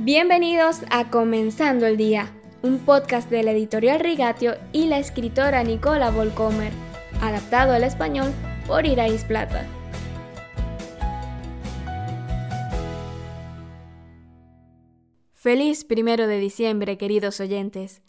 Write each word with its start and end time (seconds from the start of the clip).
Bienvenidos 0.00 0.82
a 0.92 1.10
Comenzando 1.10 1.84
el 1.84 1.96
Día, 1.96 2.32
un 2.62 2.78
podcast 2.78 3.28
de 3.28 3.42
la 3.42 3.50
editorial 3.50 3.98
Rigatio 3.98 4.54
y 4.72 4.86
la 4.86 5.00
escritora 5.00 5.64
Nicola 5.64 6.12
Volcomer, 6.12 6.72
adaptado 7.20 7.72
al 7.72 7.82
español 7.82 8.32
por 8.68 8.86
Irais 8.86 9.24
Plata. 9.24 9.66
Feliz 15.34 15.84
primero 15.84 16.28
de 16.28 16.38
diciembre, 16.38 16.96
queridos 16.96 17.40
oyentes. 17.40 18.00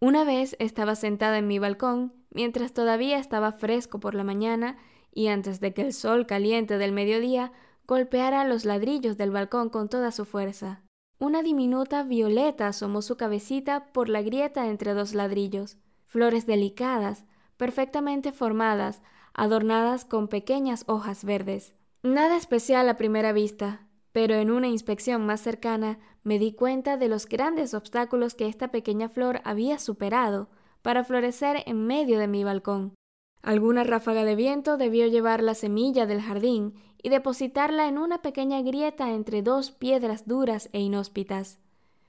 Una 0.00 0.24
vez 0.24 0.56
estaba 0.58 0.94
sentada 0.94 1.36
en 1.36 1.46
mi 1.46 1.58
balcón 1.58 2.14
mientras 2.30 2.72
todavía 2.72 3.18
estaba 3.18 3.52
fresco 3.52 4.00
por 4.00 4.14
la 4.14 4.24
mañana 4.24 4.78
y 5.12 5.26
antes 5.26 5.60
de 5.60 5.74
que 5.74 5.82
el 5.82 5.92
sol 5.92 6.26
caliente 6.26 6.78
del 6.78 6.92
mediodía 6.92 7.52
golpeara 7.86 8.46
los 8.46 8.64
ladrillos 8.64 9.18
del 9.18 9.30
balcón 9.30 9.68
con 9.68 9.90
toda 9.90 10.10
su 10.10 10.24
fuerza. 10.24 10.87
Una 11.20 11.42
diminuta 11.42 12.04
violeta 12.04 12.68
asomó 12.68 13.02
su 13.02 13.16
cabecita 13.16 13.86
por 13.92 14.08
la 14.08 14.22
grieta 14.22 14.68
entre 14.68 14.94
dos 14.94 15.14
ladrillos. 15.14 15.76
Flores 16.06 16.46
delicadas, 16.46 17.24
perfectamente 17.56 18.30
formadas, 18.30 19.02
adornadas 19.34 20.04
con 20.04 20.28
pequeñas 20.28 20.84
hojas 20.86 21.24
verdes. 21.24 21.74
Nada 22.04 22.36
especial 22.36 22.88
a 22.88 22.96
primera 22.96 23.32
vista, 23.32 23.88
pero 24.12 24.36
en 24.36 24.52
una 24.52 24.68
inspección 24.68 25.26
más 25.26 25.40
cercana 25.40 25.98
me 26.22 26.38
di 26.38 26.52
cuenta 26.52 26.96
de 26.96 27.08
los 27.08 27.26
grandes 27.26 27.74
obstáculos 27.74 28.36
que 28.36 28.46
esta 28.46 28.68
pequeña 28.68 29.08
flor 29.08 29.40
había 29.42 29.80
superado 29.80 30.48
para 30.82 31.02
florecer 31.02 31.64
en 31.66 31.84
medio 31.84 32.20
de 32.20 32.28
mi 32.28 32.44
balcón. 32.44 32.94
Alguna 33.42 33.82
ráfaga 33.82 34.24
de 34.24 34.36
viento 34.36 34.76
debió 34.76 35.06
llevar 35.08 35.42
la 35.42 35.54
semilla 35.54 36.06
del 36.06 36.20
jardín 36.20 36.74
y 37.02 37.08
depositarla 37.08 37.88
en 37.88 37.98
una 37.98 38.22
pequeña 38.22 38.60
grieta 38.62 39.12
entre 39.12 39.42
dos 39.42 39.70
piedras 39.70 40.26
duras 40.26 40.68
e 40.72 40.80
inhóspitas. 40.80 41.58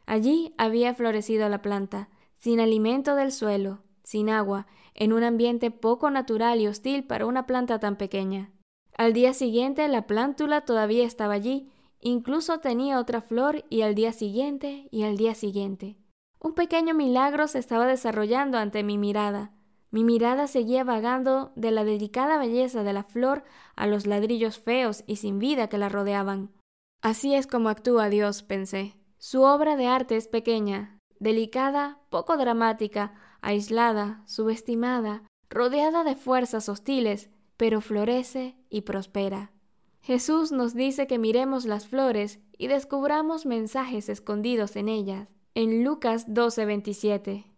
Allí 0.06 0.54
había 0.58 0.94
florecido 0.94 1.48
la 1.50 1.62
planta, 1.62 2.10
sin 2.38 2.60
alimento 2.60 3.16
del 3.16 3.32
suelo, 3.32 3.84
sin 4.04 4.30
agua, 4.30 4.66
en 4.96 5.14
un 5.14 5.24
ambiente 5.24 5.72
poco 5.72 6.10
natural 6.10 6.60
y 6.60 6.68
hostil 6.68 7.04
para 7.04 7.26
una 7.26 7.46
planta 7.46 7.80
tan 7.80 7.96
pequeña. 7.96 8.52
Al 8.98 9.14
día 9.14 9.34
siguiente 9.34 9.88
la 9.88 10.08
plántula 10.08 10.62
todavía 10.62 11.06
estaba 11.06 11.36
allí, 11.36 11.70
incluso 12.02 12.60
tenía 12.60 13.00
otra 13.00 13.22
flor 13.22 13.64
y 13.70 13.82
al 13.82 13.96
día 13.96 14.12
siguiente 14.12 14.88
y 14.92 15.04
al 15.04 15.16
día 15.16 15.36
siguiente. 15.36 15.98
Un 16.40 16.54
pequeño 16.54 16.94
milagro 16.94 17.48
se 17.48 17.60
estaba 17.60 17.86
desarrollando 17.86 18.58
ante 18.58 18.84
mi 18.84 18.98
mirada. 18.98 19.52
Mi 19.92 20.04
mirada 20.04 20.48
seguía 20.48 20.84
vagando 20.84 21.52
de 21.56 21.72
la 21.72 21.84
delicada 21.84 22.38
belleza 22.38 22.84
de 22.84 22.94
la 22.94 23.04
flor 23.04 23.44
a 23.76 23.88
los 23.88 24.06
ladrillos 24.06 24.60
feos 24.60 25.04
y 25.08 25.16
sin 25.16 25.40
vida 25.40 25.68
que 25.68 25.78
la 25.78 25.90
rodeaban. 25.90 26.52
Así 27.02 27.34
es 27.34 27.48
como 27.48 27.70
actúa 27.70 28.10
Dios, 28.10 28.44
pensé. 28.44 28.96
Su 29.18 29.42
obra 29.42 29.76
de 29.76 29.88
arte 29.88 30.16
es 30.16 30.28
pequeña, 30.28 31.00
delicada, 31.20 32.00
poco 32.10 32.38
dramática, 32.38 33.14
aislada, 33.42 34.24
subestimada, 34.26 35.24
rodeada 35.50 36.04
de 36.04 36.16
fuerzas 36.16 36.70
hostiles, 36.70 37.30
pero 37.58 37.82
florece 37.82 38.56
y 38.70 38.82
prospera. 38.82 39.52
Jesús 40.02 40.52
nos 40.52 40.74
dice 40.74 41.08
que 41.08 41.20
miremos 41.20 41.66
las 41.66 41.88
flores 41.88 42.40
y 42.58 42.68
descubramos 42.68 43.46
mensajes 43.46 44.08
escondidos 44.10 44.76
en 44.76 44.88
ellas. 44.88 45.28
En 45.56 45.84
Lucas 45.84 46.28
12:27. 46.28 47.49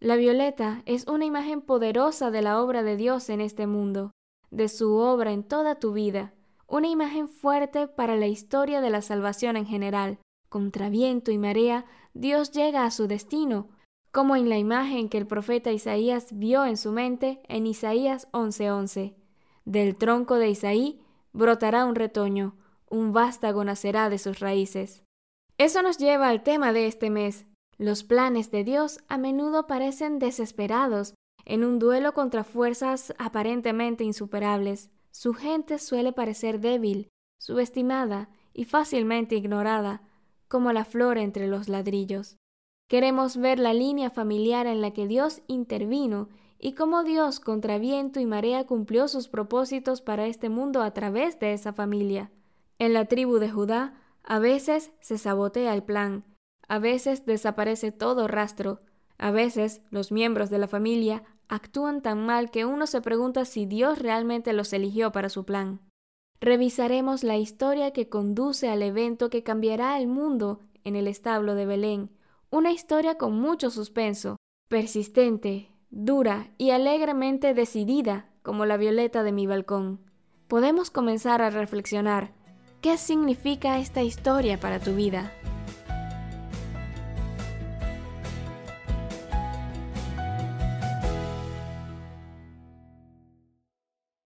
La 0.00 0.16
violeta 0.16 0.82
es 0.86 1.06
una 1.08 1.26
imagen 1.26 1.60
poderosa 1.60 2.30
de 2.30 2.40
la 2.40 2.62
obra 2.62 2.82
de 2.82 2.96
Dios 2.96 3.28
en 3.28 3.42
este 3.42 3.66
mundo, 3.66 4.12
de 4.50 4.68
su 4.68 4.94
obra 4.94 5.30
en 5.30 5.44
toda 5.44 5.78
tu 5.78 5.92
vida, 5.92 6.32
una 6.66 6.88
imagen 6.88 7.28
fuerte 7.28 7.86
para 7.86 8.16
la 8.16 8.26
historia 8.26 8.80
de 8.80 8.88
la 8.88 9.02
salvación 9.02 9.58
en 9.58 9.66
general. 9.66 10.18
Contra 10.48 10.88
viento 10.88 11.30
y 11.30 11.36
marea, 11.36 11.84
Dios 12.14 12.50
llega 12.50 12.86
a 12.86 12.90
su 12.90 13.08
destino, 13.08 13.68
como 14.10 14.36
en 14.36 14.48
la 14.48 14.56
imagen 14.56 15.10
que 15.10 15.18
el 15.18 15.26
profeta 15.26 15.70
Isaías 15.70 16.28
vio 16.32 16.64
en 16.64 16.78
su 16.78 16.92
mente 16.92 17.42
en 17.46 17.66
Isaías 17.66 18.26
11:11. 18.32 19.16
Del 19.66 19.96
tronco 19.96 20.36
de 20.36 20.48
Isaí 20.48 21.02
brotará 21.34 21.84
un 21.84 21.94
retoño, 21.94 22.56
un 22.88 23.12
vástago 23.12 23.64
nacerá 23.64 24.08
de 24.08 24.16
sus 24.16 24.40
raíces. 24.40 25.02
Eso 25.58 25.82
nos 25.82 25.98
lleva 25.98 26.30
al 26.30 26.42
tema 26.42 26.72
de 26.72 26.86
este 26.86 27.10
mes, 27.10 27.44
los 27.80 28.04
planes 28.04 28.50
de 28.50 28.62
Dios 28.62 28.98
a 29.08 29.16
menudo 29.16 29.66
parecen 29.66 30.18
desesperados 30.18 31.14
en 31.46 31.64
un 31.64 31.78
duelo 31.78 32.12
contra 32.12 32.44
fuerzas 32.44 33.14
aparentemente 33.16 34.04
insuperables. 34.04 34.90
Su 35.12 35.32
gente 35.32 35.78
suele 35.78 36.12
parecer 36.12 36.60
débil, 36.60 37.08
subestimada 37.38 38.28
y 38.52 38.66
fácilmente 38.66 39.34
ignorada, 39.34 40.02
como 40.46 40.74
la 40.74 40.84
flor 40.84 41.16
entre 41.16 41.48
los 41.48 41.70
ladrillos. 41.70 42.36
Queremos 42.86 43.38
ver 43.38 43.58
la 43.58 43.72
línea 43.72 44.10
familiar 44.10 44.66
en 44.66 44.82
la 44.82 44.90
que 44.90 45.06
Dios 45.06 45.40
intervino 45.46 46.28
y 46.58 46.74
cómo 46.74 47.02
Dios 47.02 47.40
contra 47.40 47.78
viento 47.78 48.20
y 48.20 48.26
marea 48.26 48.66
cumplió 48.66 49.08
sus 49.08 49.28
propósitos 49.28 50.02
para 50.02 50.26
este 50.26 50.50
mundo 50.50 50.82
a 50.82 50.90
través 50.92 51.40
de 51.40 51.54
esa 51.54 51.72
familia. 51.72 52.30
En 52.78 52.92
la 52.92 53.06
tribu 53.06 53.38
de 53.38 53.48
Judá 53.48 53.94
a 54.22 54.38
veces 54.38 54.92
se 55.00 55.16
sabotea 55.16 55.72
el 55.72 55.82
plan, 55.82 56.24
a 56.70 56.78
veces 56.78 57.26
desaparece 57.26 57.90
todo 57.90 58.28
rastro. 58.28 58.80
A 59.18 59.32
veces 59.32 59.82
los 59.90 60.12
miembros 60.12 60.50
de 60.50 60.58
la 60.58 60.68
familia 60.68 61.24
actúan 61.48 62.00
tan 62.00 62.24
mal 62.24 62.52
que 62.52 62.64
uno 62.64 62.86
se 62.86 63.00
pregunta 63.00 63.44
si 63.44 63.66
Dios 63.66 63.98
realmente 63.98 64.52
los 64.52 64.72
eligió 64.72 65.10
para 65.10 65.30
su 65.30 65.44
plan. 65.44 65.80
Revisaremos 66.40 67.24
la 67.24 67.38
historia 67.38 67.90
que 67.90 68.08
conduce 68.08 68.68
al 68.68 68.82
evento 68.82 69.30
que 69.30 69.42
cambiará 69.42 69.98
el 69.98 70.06
mundo 70.06 70.60
en 70.84 70.94
el 70.94 71.08
establo 71.08 71.56
de 71.56 71.66
Belén, 71.66 72.12
una 72.50 72.70
historia 72.70 73.18
con 73.18 73.34
mucho 73.34 73.70
suspenso, 73.70 74.36
persistente, 74.68 75.72
dura 75.90 76.52
y 76.56 76.70
alegremente 76.70 77.52
decidida 77.52 78.30
como 78.42 78.64
la 78.64 78.76
violeta 78.76 79.24
de 79.24 79.32
mi 79.32 79.48
balcón. 79.48 80.08
Podemos 80.46 80.90
comenzar 80.90 81.42
a 81.42 81.50
reflexionar, 81.50 82.32
¿qué 82.80 82.96
significa 82.96 83.80
esta 83.80 84.04
historia 84.04 84.60
para 84.60 84.78
tu 84.78 84.94
vida? 84.94 85.32